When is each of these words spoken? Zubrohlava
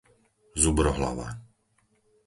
Zubrohlava 0.61 1.27